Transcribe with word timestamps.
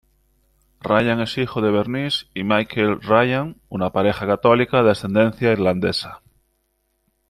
Ryan 0.83 1.19
es 1.19 1.37
hijo 1.37 1.61
de 1.61 1.69
Bernice 1.69 2.25
y 2.33 2.43
Michael 2.43 3.03
Ryan, 3.03 3.61
una 3.69 3.91
pareja 3.91 4.25
católica 4.25 4.81
de 4.81 4.89
ascendencia 4.89 5.51
irlandesa. 5.51 6.23